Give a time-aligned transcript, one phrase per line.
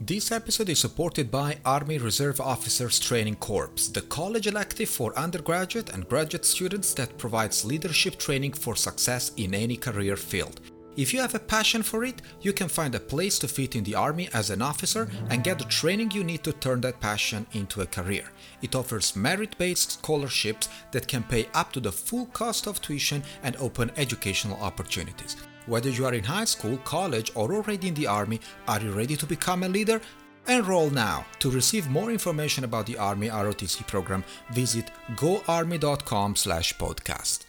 [0.00, 5.90] This episode is supported by Army Reserve Officers Training Corps, the college elective for undergraduate
[5.90, 10.60] and graduate students that provides leadership training for success in any career field.
[10.96, 13.84] If you have a passion for it, you can find a place to fit in
[13.84, 17.46] the Army as an officer and get the training you need to turn that passion
[17.52, 18.24] into a career.
[18.62, 23.22] It offers merit based scholarships that can pay up to the full cost of tuition
[23.44, 25.36] and open educational opportunities.
[25.66, 29.16] Whether you are in high school, college, or already in the Army, are you ready
[29.16, 29.98] to become a leader?
[30.46, 31.24] Enroll now.
[31.38, 37.46] To receive more information about the Army ROTC program, visit goarmy.com/podcast.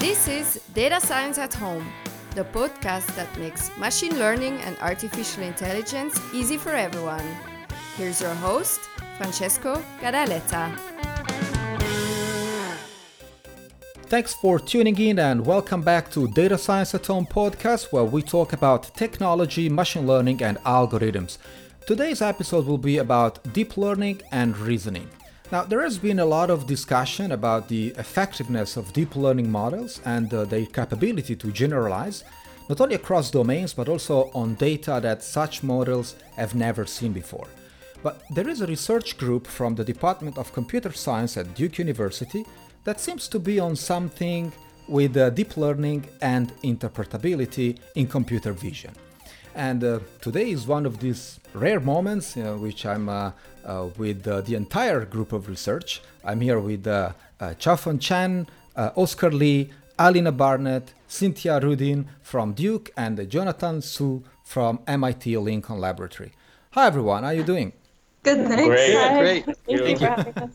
[0.00, 1.86] This is Data Science at Home,
[2.34, 7.22] the podcast that makes machine learning and artificial intelligence easy for everyone.
[7.96, 8.80] Here's your host,
[9.18, 10.76] Francesco Gadaletta.
[14.08, 18.22] Thanks for tuning in and welcome back to Data Science at Home podcast where we
[18.22, 21.36] talk about technology, machine learning, and algorithms.
[21.86, 25.10] Today's episode will be about deep learning and reasoning.
[25.52, 30.00] Now, there has been a lot of discussion about the effectiveness of deep learning models
[30.06, 32.24] and uh, their capability to generalize,
[32.70, 37.48] not only across domains but also on data that such models have never seen before.
[38.02, 42.46] But there is a research group from the Department of Computer Science at Duke University
[42.88, 44.50] that seems to be on something
[44.88, 48.94] with uh, deep learning and interpretability in computer vision.
[49.54, 53.32] And uh, today is one of these rare moments in uh, which I'm uh,
[53.66, 56.00] uh with uh, the entire group of research.
[56.24, 57.12] I'm here with uh,
[57.62, 58.46] Chaofan Chen,
[59.02, 66.32] Oscar Li, Alina Barnett, Cynthia Rudin from Duke, and Jonathan Su from MIT Lincoln Laboratory.
[66.70, 67.70] Hi everyone, how are you doing?
[68.22, 68.66] Good, thanks.
[68.66, 69.20] Great, Hi.
[69.20, 69.44] great.
[69.44, 70.50] Thank, Thank you.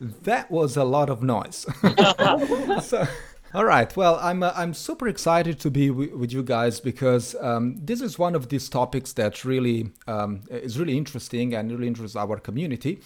[0.00, 1.66] That was a lot of noise.
[2.82, 3.06] so,
[3.54, 3.94] all right.
[3.96, 8.00] Well, I'm uh, I'm super excited to be w- with you guys because um, this
[8.00, 12.38] is one of these topics that really um, is really interesting and really interests our
[12.38, 13.00] community.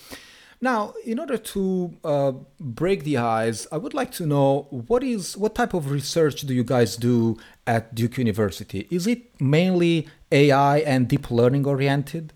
[0.63, 5.37] Now, in order to uh, break the ice, I would like to know what is
[5.37, 8.87] what type of research do you guys do at Duke University?
[8.91, 12.35] Is it mainly AI and deep learning oriented?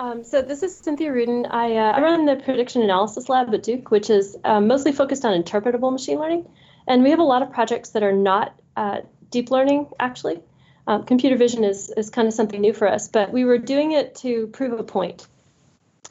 [0.00, 1.44] Um, so this is Cynthia Rudin.
[1.44, 5.26] I, uh, I run the prediction analysis lab at Duke, which is um, mostly focused
[5.26, 6.48] on interpretable machine learning.
[6.86, 10.40] And we have a lot of projects that are not uh, deep learning, actually.
[10.86, 13.92] Um, computer vision is, is kind of something new for us, but we were doing
[13.92, 15.26] it to prove a point.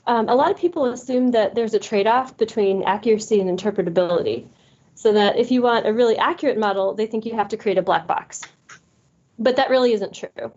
[0.05, 4.45] Um, a lot of people assume that there's a trade off between accuracy and interpretability.
[4.93, 7.79] So that if you want a really accurate model, they think you have to create
[7.79, 8.41] a black box.
[9.39, 10.51] But that really isn't true.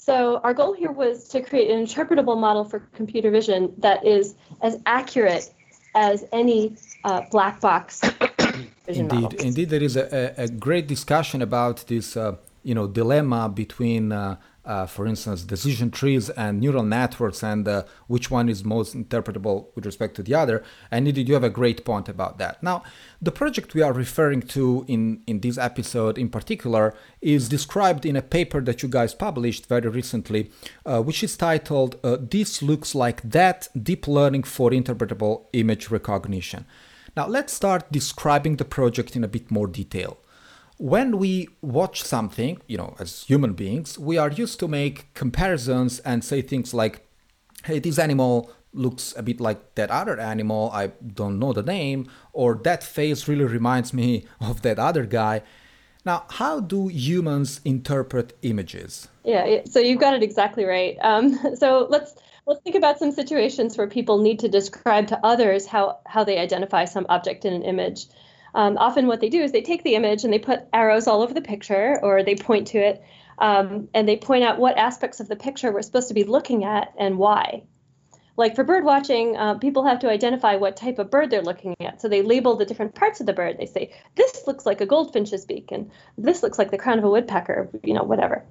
[0.00, 4.34] So our goal here was to create an interpretable model for computer vision that is
[4.62, 5.52] as accurate
[5.94, 6.74] as any
[7.04, 8.00] uh, black box
[8.86, 9.40] vision indeed, model.
[9.40, 14.36] Indeed, there is a, a, great discussion about this, uh, you know, dilemma between uh,
[14.70, 19.66] uh, for instance, decision trees and neural networks, and uh, which one is most interpretable
[19.74, 20.62] with respect to the other.
[20.92, 22.62] And indeed, you have a great point about that.
[22.62, 22.84] Now,
[23.20, 28.14] the project we are referring to in, in this episode in particular is described in
[28.14, 30.52] a paper that you guys published very recently,
[30.86, 36.64] uh, which is titled uh, This Looks Like That Deep Learning for Interpretable Image Recognition.
[37.16, 40.18] Now, let's start describing the project in a bit more detail
[40.80, 45.98] when we watch something, you know, as human beings, we are used to make comparisons
[46.00, 47.06] and say things like,
[47.64, 52.08] hey, this animal looks a bit like that other animal, I don't know the name,
[52.32, 55.42] or that face really reminds me of that other guy.
[56.06, 59.06] Now, how do humans interpret images?
[59.22, 60.96] Yeah, so you've got it exactly right.
[61.02, 62.14] Um, so let's
[62.46, 66.38] let's think about some situations where people need to describe to others how how they
[66.38, 68.06] identify some object in an image
[68.54, 71.22] um, often what they do is they take the image and they put arrows all
[71.22, 73.02] over the picture or they point to it
[73.38, 76.64] um, and they point out what aspects of the picture we're supposed to be looking
[76.64, 77.62] at and why.
[78.36, 81.74] Like for bird watching, uh, people have to identify what type of bird they're looking
[81.80, 82.00] at.
[82.00, 83.58] So they label the different parts of the bird.
[83.58, 87.04] They say, this looks like a goldfinch's beak, and this looks like the crown of
[87.04, 88.44] a woodpecker, you know, whatever.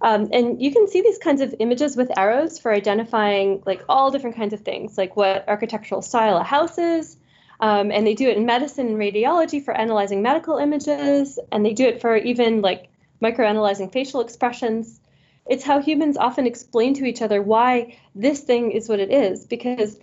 [0.00, 4.10] Um, and you can see these kinds of images with arrows for identifying like all
[4.10, 7.16] different kinds of things, like what architectural style a house is,
[7.60, 11.72] um, and they do it in medicine and radiology for analyzing medical images, and they
[11.72, 12.88] do it for even like
[13.22, 15.00] microanalyzing facial expressions.
[15.46, 19.46] It's how humans often explain to each other why this thing is what it is,
[19.46, 19.98] because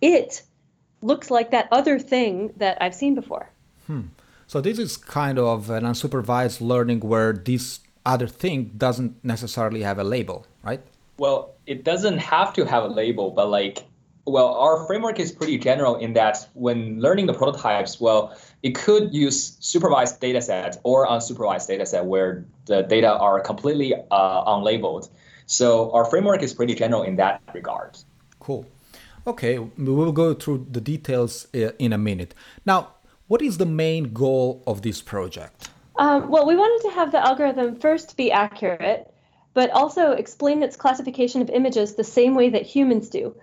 [0.00, 0.42] it
[1.02, 3.50] looks like that other thing that I've seen before.
[3.86, 4.02] Hmm.
[4.46, 9.98] So this is kind of an unsupervised learning where this other thing doesn't necessarily have
[9.98, 10.80] a label, right?
[11.18, 13.84] Well, it doesn't have to have a label, but like
[14.26, 19.12] Well, our framework is pretty general in that when learning the prototypes, well, it could
[19.12, 25.10] use supervised data sets or unsupervised data set where the data are completely uh, unlabeled.
[25.44, 27.98] So our framework is pretty general in that regard.
[28.40, 28.64] Cool.
[29.26, 32.34] Okay, we will go through the details uh, in a minute.
[32.64, 32.94] Now,
[33.26, 35.68] what is the main goal of this project?
[35.96, 39.12] Um, well, we wanted to have the algorithm first be accurate,
[39.52, 43.34] but also explain its classification of images the same way that humans do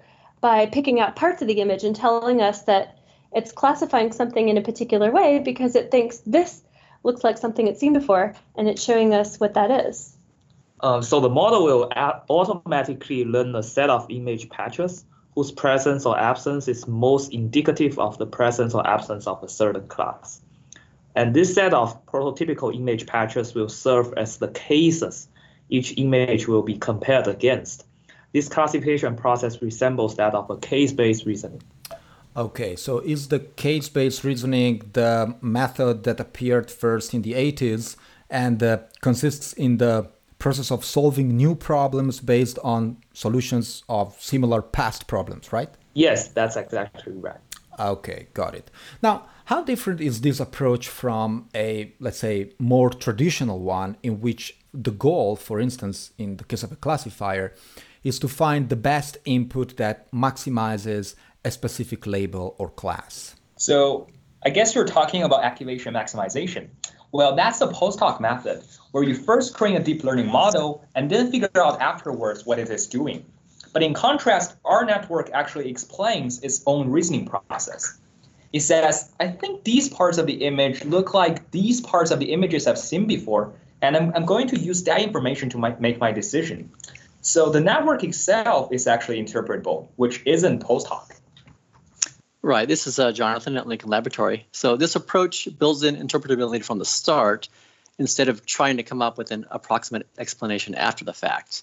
[0.41, 2.97] by picking out parts of the image and telling us that
[3.31, 6.63] it's classifying something in a particular way because it thinks this
[7.03, 10.17] looks like something it's seen before and it's showing us what that is.
[10.81, 11.91] Uh, so the model will
[12.29, 15.05] automatically learn a set of image patches
[15.35, 19.87] whose presence or absence is most indicative of the presence or absence of a certain
[19.87, 20.41] class.
[21.15, 25.27] And this set of prototypical image patches will serve as the cases
[25.69, 27.85] each image will be compared against.
[28.33, 31.61] This classification process resembles that of a case-based reasoning.
[32.35, 37.97] Okay, so is the case based reasoning the method that appeared first in the 80s
[38.29, 44.61] and uh, consists in the process of solving new problems based on solutions of similar
[44.61, 45.69] past problems, right?
[45.93, 47.39] Yes, that's exactly right.
[47.79, 48.71] Okay, got it.
[49.03, 54.57] Now, how different is this approach from a, let's say, more traditional one in which
[54.73, 57.53] the goal, for instance, in the case of a classifier,
[58.03, 61.15] is to find the best input that maximizes
[61.45, 63.35] a specific label or class.
[63.57, 64.07] So
[64.45, 66.69] I guess you're talking about activation maximization.
[67.11, 71.09] Well, that's the post hoc method, where you first create a deep learning model and
[71.09, 73.25] then figure out afterwards what it is doing.
[73.73, 77.99] But in contrast, our network actually explains its own reasoning process.
[78.53, 82.33] It says, I think these parts of the image look like these parts of the
[82.33, 85.99] images I've seen before, and I'm, I'm going to use that information to my, make
[85.99, 86.71] my decision.
[87.21, 91.13] So the network itself is actually interpretable, which isn't post hoc.
[92.41, 92.67] Right.
[92.67, 94.47] This is uh, Jonathan at Lincoln Laboratory.
[94.51, 97.49] So this approach builds in interpretability from the start
[97.99, 101.61] instead of trying to come up with an approximate explanation after the fact.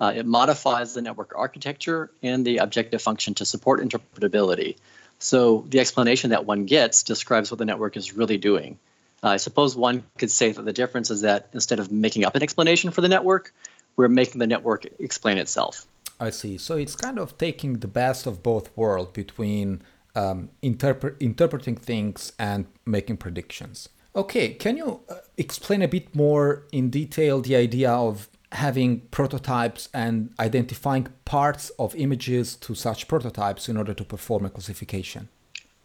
[0.00, 4.76] Uh, it modifies the network architecture and the objective function to support interpretability.
[5.20, 8.78] So the explanation that one gets describes what the network is really doing.
[9.22, 12.34] Uh, I suppose one could say that the difference is that instead of making up
[12.34, 13.54] an explanation for the network,
[13.96, 15.86] we're making the network explain itself.
[16.20, 16.58] I see.
[16.58, 19.82] So it's kind of taking the best of both worlds between
[20.14, 23.88] um, interpret, interpreting things and making predictions.
[24.14, 29.90] Okay, can you uh, explain a bit more in detail the idea of having prototypes
[29.92, 35.28] and identifying parts of images to such prototypes in order to perform a classification?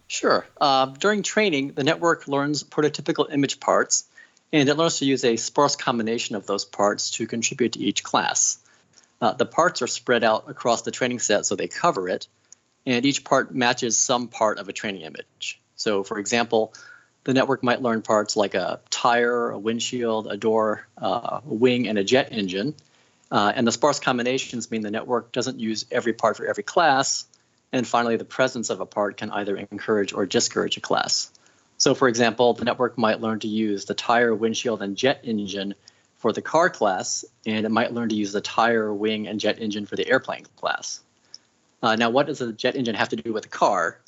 [0.08, 0.46] Sure.
[0.60, 4.06] Uh, during training, the network learns prototypical image parts,
[4.54, 8.04] and it learns to use a sparse combination of those parts to contribute to each
[8.04, 8.60] class.
[9.22, 12.28] Uh, the parts are spread out across the training set so they cover it,
[12.86, 15.62] and each part matches some part of a training image.
[15.76, 16.74] So, for example,
[17.24, 21.88] the network might learn parts like a tire, a windshield, a door, uh, a wing,
[21.88, 22.74] and a jet engine.
[23.32, 27.26] Uh, and the sparse combinations mean the network doesn't use every part for every class.
[27.72, 31.32] And finally, the presence of a part can either encourage or discourage a class.
[31.82, 35.74] So, for example, the network might learn to use the tire, windshield, and jet engine
[36.18, 39.58] for the car class, and it might learn to use the tire, wing, and jet
[39.58, 41.02] engine for the airplane class.
[41.82, 44.00] Uh, now, what does a jet engine have to do with a car?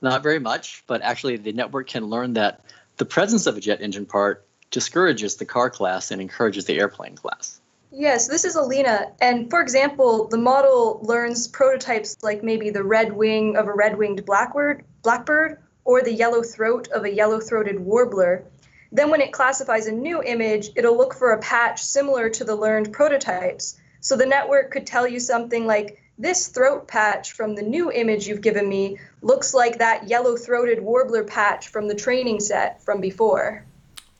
[0.00, 2.64] Not very much, but actually, the network can learn that
[2.96, 7.14] the presence of a jet engine part discourages the car class and encourages the airplane
[7.14, 7.60] class.
[7.92, 9.12] Yes, this is Alina.
[9.20, 13.96] And for example, the model learns prototypes like maybe the red wing of a red
[13.96, 18.44] winged blackbird, blackbird or the yellow throat of a yellow throated warbler.
[18.90, 22.54] Then, when it classifies a new image, it'll look for a patch similar to the
[22.54, 23.80] learned prototypes.
[24.00, 28.26] So the network could tell you something like this throat patch from the new image
[28.26, 33.00] you've given me looks like that yellow throated warbler patch from the training set from
[33.00, 33.64] before.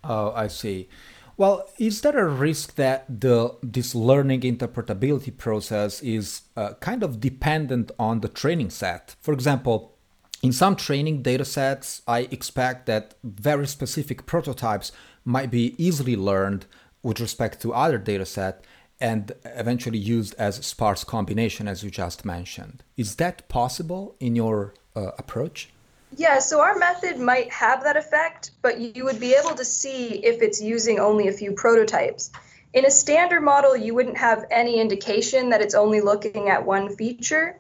[0.02, 0.88] Oh, I see.
[1.36, 7.20] Well, is there a risk that the this learning interpretability process is uh, kind of
[7.20, 9.16] dependent on the training set?
[9.20, 9.91] For example,
[10.42, 14.90] in some training datasets, I expect that very specific prototypes
[15.24, 16.66] might be easily learned
[17.02, 18.64] with respect to other data set,
[19.00, 22.82] and eventually used as sparse combination as you just mentioned.
[22.96, 25.70] Is that possible in your uh, approach?
[26.16, 30.24] Yeah, so our method might have that effect, but you would be able to see
[30.24, 32.30] if it's using only a few prototypes.
[32.74, 36.94] In a standard model, you wouldn't have any indication that it's only looking at one
[36.96, 37.58] feature.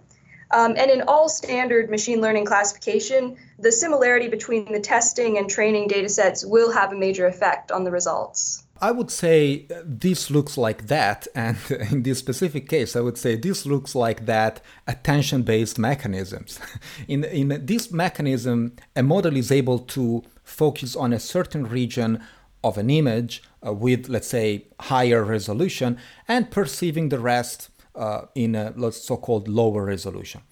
[0.52, 5.88] Um, and in all standard machine learning classification, the similarity between the testing and training
[5.88, 8.64] datasets will have a major effect on the results.
[8.82, 11.56] I would say this looks like that, and
[11.90, 16.58] in this specific case, I would say this looks like that attention-based mechanisms.
[17.08, 22.20] in in this mechanism, a model is able to focus on a certain region
[22.64, 28.54] of an image uh, with, let's say, higher resolution, and perceiving the rest uh, in
[28.54, 30.42] a so-called lower resolution,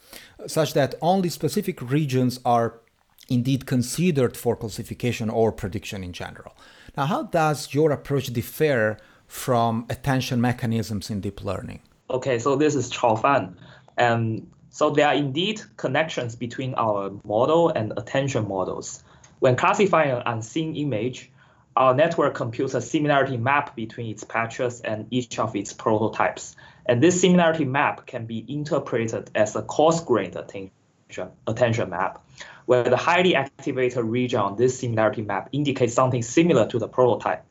[0.47, 2.81] such that only specific regions are
[3.29, 6.57] indeed considered for classification or prediction in general.
[6.97, 11.81] Now, how does your approach differ from attention mechanisms in deep learning?
[12.11, 13.55] Okay, so this is Chaofan.
[13.97, 19.03] And so there are indeed connections between our model and attention models.
[19.39, 21.31] When classifying an unseen image,
[21.77, 26.57] our network computes a similarity map between its patches and each of its prototypes.
[26.87, 32.25] And this similarity map can be interpreted as a coarse-grained attention, attention map,
[32.67, 37.45] where the highly activated region on this similarity map indicates something similar to the prototype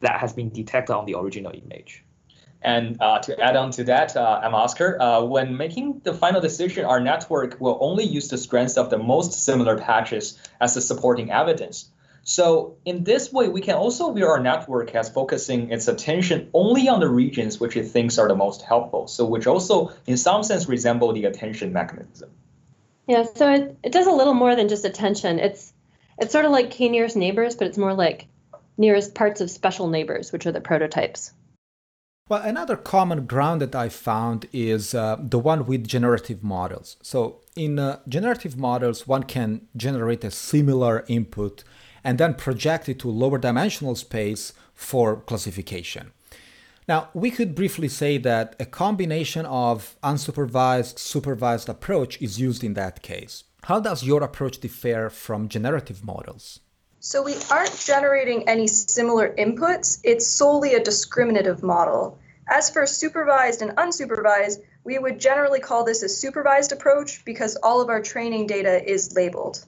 [0.00, 2.04] that has been detected on the original image.
[2.60, 5.00] And uh, to add on to that, uh, I'm Oscar.
[5.00, 8.98] Uh, when making the final decision, our network will only use the strengths of the
[8.98, 11.88] most similar patches as the supporting evidence.
[12.28, 16.86] So in this way, we can also view our network as focusing its attention only
[16.86, 19.06] on the regions which it thinks are the most helpful.
[19.06, 22.28] So which also, in some sense, resemble the attention mechanism.
[23.06, 25.38] Yeah, so it, it does a little more than just attention.
[25.38, 25.72] It's
[26.18, 28.26] it's sort of like k nearest neighbors, but it's more like
[28.76, 31.32] nearest parts of special neighbors, which are the prototypes.
[32.28, 36.98] Well, another common ground that I found is uh, the one with generative models.
[37.00, 41.64] So, in uh, generative models, one can generate a similar input
[42.04, 46.12] and then project it to lower dimensional space for classification.
[46.88, 52.74] Now, we could briefly say that a combination of unsupervised supervised approach is used in
[52.74, 53.44] that case.
[53.64, 56.60] How does your approach differ from generative models?
[57.00, 62.18] So we aren't generating any similar inputs, it's solely a discriminative model.
[62.50, 67.82] As for supervised and unsupervised, we would generally call this a supervised approach because all
[67.82, 69.64] of our training data is labeled.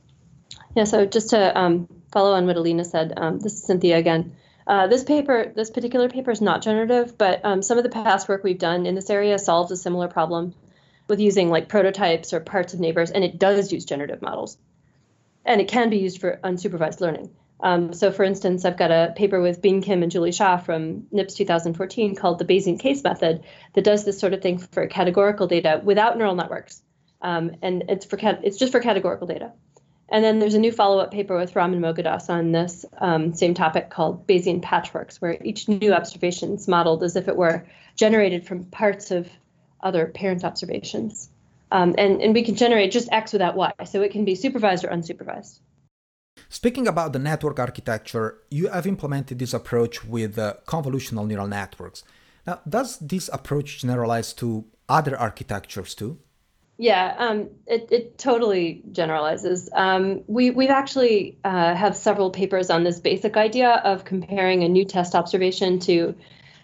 [0.74, 3.14] Yeah, so just to um, follow on what Alina said.
[3.16, 4.36] Um, this is Cynthia again.
[4.66, 8.28] Uh, this paper, this particular paper is not generative, but um, some of the past
[8.28, 10.54] work we've done in this area solves a similar problem
[11.08, 14.56] with using like prototypes or parts of neighbors, and it does use generative models.
[15.44, 17.30] And it can be used for unsupervised learning.
[17.62, 21.06] Um, so for instance, I've got a paper with Been Kim and Julie Shah from
[21.10, 23.42] NIPS 2014 called the Bayesian case method
[23.74, 26.80] that does this sort of thing for categorical data without neural networks.
[27.20, 29.52] Um, and it's for it's just for categorical data.
[30.10, 33.90] And then there's a new follow-up paper with Ramin Moghaddass on this um, same topic
[33.90, 37.64] called Bayesian patchworks, where each new observation is modeled as if it were
[37.94, 39.28] generated from parts of
[39.80, 41.30] other parent observations.
[41.70, 44.84] Um, and, and we can generate just X without Y, so it can be supervised
[44.84, 45.60] or unsupervised.
[46.48, 52.02] Speaking about the network architecture, you have implemented this approach with uh, convolutional neural networks.
[52.46, 56.18] Now, does this approach generalize to other architectures too?
[56.80, 59.68] Yeah, um, it, it totally generalizes.
[59.70, 64.68] Um, we we've actually uh, have several papers on this basic idea of comparing a
[64.68, 66.14] new test observation to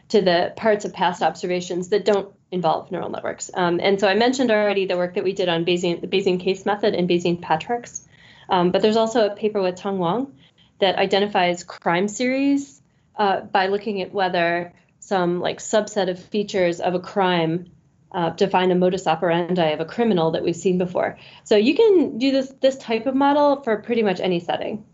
[0.08, 3.50] to the parts of past observations that don't involve neural networks.
[3.52, 6.40] Um, and so I mentioned already the work that we did on Bayesian, the Bayesian
[6.40, 8.06] case method and Bayesian patchworks.
[8.48, 10.34] Um, but there's also a paper with Tong Wang
[10.80, 12.80] that identifies crime series
[13.16, 17.70] uh, by looking at whether some like subset of features of a crime
[18.12, 21.18] uh, a modus operandi of a criminal that we've seen before.
[21.44, 24.84] So you can do this this type of model for pretty much any setting.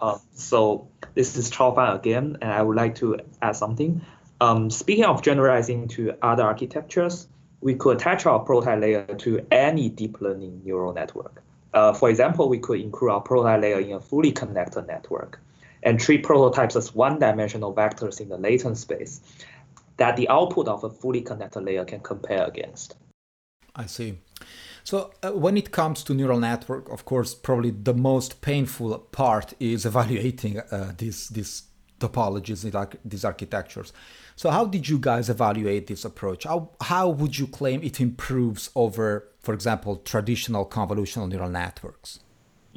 [0.00, 4.00] Uh, so this is Chaofan again, and I would like to add something.
[4.40, 7.28] Um, speaking of generalizing to other architectures,
[7.60, 11.42] we could attach our prototype layer to any deep learning neural network.
[11.74, 15.38] Uh, for example, we could include our prototype layer in a fully connected network
[15.82, 19.20] and treat prototypes as one-dimensional vectors in the latent space
[19.96, 22.96] that the output of a fully connected layer can compare against.
[23.76, 24.18] I see.
[24.84, 29.54] So uh, when it comes to neural network, of course, probably the most painful part
[29.60, 31.64] is evaluating uh, these these
[32.00, 32.62] topologies,
[33.04, 33.92] these architectures.
[34.34, 36.44] So how did you guys evaluate this approach?
[36.44, 42.20] How how would you claim it improves over, for example, traditional convolutional neural networks?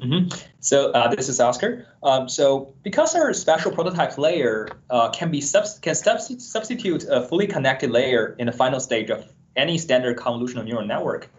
[0.02, 0.36] Mm-hmm.
[0.60, 1.88] So uh, this is Oscar.
[2.02, 7.48] Um, so because our special prototype layer uh, can be subs- can substitute a fully
[7.48, 11.30] connected layer in the final stage of any standard convolutional neural network.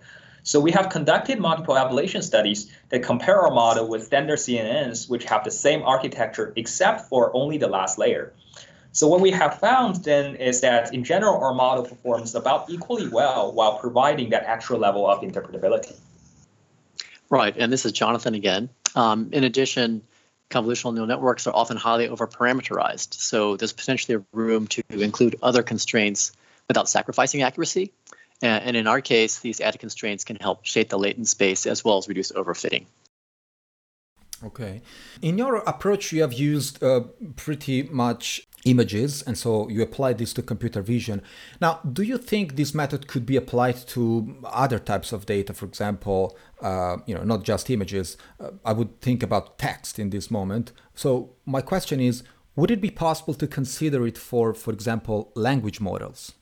[0.45, 5.25] So we have conducted multiple evaluation studies that compare our model with standard CNNs, which
[5.25, 8.33] have the same architecture except for only the last layer.
[8.93, 13.09] So what we have found then is that in general, our model performs about equally
[13.09, 15.97] well while providing that extra level of interpretability.
[17.31, 18.69] Right, and this is Jonathan again.
[18.95, 20.03] Um, in addition,
[20.51, 23.15] convolutional neural networks are often highly overparameterized.
[23.15, 26.33] So there's potentially room to include other constraints
[26.69, 27.93] without sacrificing accuracy.
[28.43, 31.99] And in our case, these added constraints can help shape the latent space as well
[31.99, 32.85] as reduce overfitting.
[34.45, 34.83] Okay.
[35.23, 37.01] In your approach, you have used uh,
[37.37, 41.23] pretty much images, and so you apply this to computer vision.
[41.61, 45.55] Now, do you think this method could be applied to other types of data?
[45.55, 48.17] For example, uh, you know, not just images.
[48.41, 50.73] Uh, I would think about text in this moment.
[50.95, 52.23] So my question is,
[52.57, 56.33] would it be possible to consider it for, for example, language models?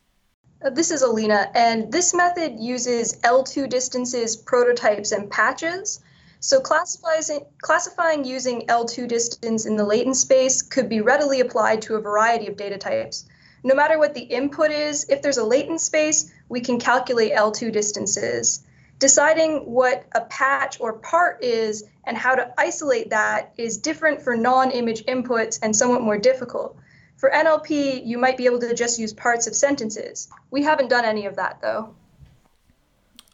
[0.65, 6.01] Uh, this is Alina, and this method uses L2 distances, prototypes, and patches
[6.43, 12.01] so classifying, using L2 distance in the latent space could be readily applied to a
[12.01, 13.27] variety of data types.
[13.63, 17.71] No matter what the input is, if there's a latent space, we can calculate L2
[17.71, 18.65] distances.
[18.99, 24.37] Deciding what a patch or part is and how to isolate that is different for
[24.37, 26.77] non-image inputs and somewhat more difficult.
[27.19, 30.29] For NLP, you might be able to just use parts of sentences.
[30.51, 31.95] We haven't done any of that though.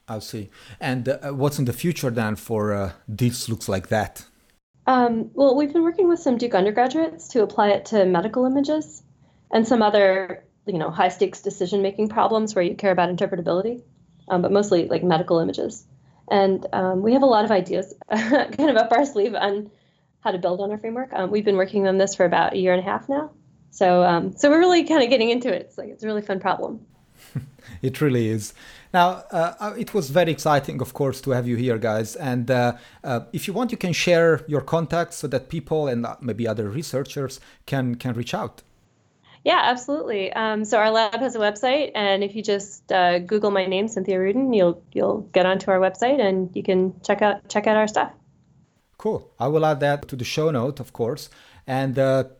[0.08, 0.48] I see.
[0.80, 4.24] And uh, what's in the future then for uh, this looks like that?
[4.86, 9.02] Um, well, we've been working with some Duke undergraduates to apply it to medical images
[9.52, 13.82] and some other, you know, high stakes decision making problems where you care about interpretability,
[14.28, 15.84] um, but mostly like medical images.
[16.30, 19.70] And um, we have a lot of ideas kind of up our sleeve on
[20.20, 21.12] how to build on our framework.
[21.12, 23.30] Um, we've been working on this for about a year and a half now.
[23.70, 25.62] So, um, so we're really kind of getting into it.
[25.62, 26.86] It's like it's a really fun problem.
[27.82, 28.54] it really is.
[28.92, 32.16] Now, uh, uh, it was very exciting, of course, to have you here, guys.
[32.16, 36.06] And uh, uh, if you want, you can share your contacts so that people and
[36.06, 38.62] uh, maybe other researchers can can reach out.
[39.44, 40.32] Yeah, absolutely.
[40.32, 43.88] Um, so our lab has a website, and if you just uh, Google my name,
[43.88, 47.76] Cynthia Rudin, you'll you'll get onto our website, and you can check out check out
[47.76, 48.12] our stuff.
[48.96, 49.30] Cool.
[49.38, 51.30] I will add that to the show note, of course.
[51.66, 51.94] And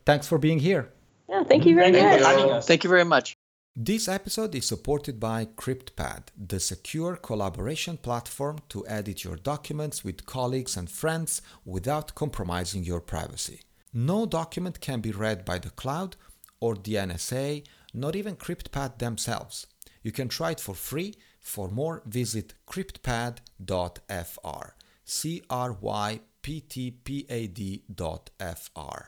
[0.05, 0.91] thanks for being here.
[1.29, 2.41] Yeah, thank you very thank much.
[2.41, 3.38] You thank you very much.
[3.81, 10.27] This episode is supported by CryptPad, the secure collaboration platform to edit your documents with
[10.27, 13.61] colleagues and friends without compromising your privacy.
[13.95, 16.17] No document can be read by the cloud
[16.59, 19.69] or the NSA, not even CryptPad themselves.
[20.03, 21.15] You can try it for free.
[21.39, 24.67] For more, visit cryptpad.fr.
[25.05, 29.01] C R Y P T P A D.fr.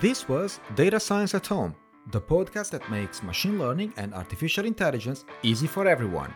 [0.00, 1.74] This was Data Science at Home
[2.10, 6.34] the podcast that makes machine learning and artificial intelligence easy for everyone.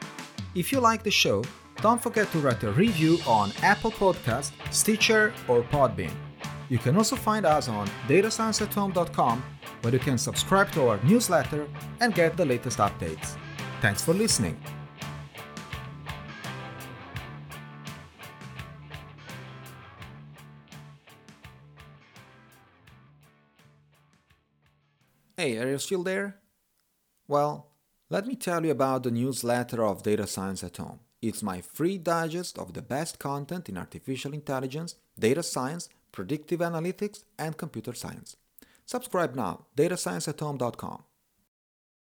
[0.54, 1.42] If you like the show,
[1.80, 6.12] don't forget to write a review on Apple Podcast, Stitcher, or Podbean.
[6.68, 9.42] You can also find us on datascienceathome.com
[9.80, 11.66] where you can subscribe to our newsletter
[12.00, 13.36] and get the latest updates.
[13.80, 14.56] Thanks for listening.
[25.42, 26.36] Hey, are you still there?
[27.26, 27.66] Well,
[28.08, 31.00] let me tell you about the newsletter of Data Science at Home.
[31.20, 37.24] It's my free digest of the best content in artificial intelligence, data science, predictive analytics,
[37.40, 38.36] and computer science.
[38.86, 41.02] Subscribe now, datascienceathome.com.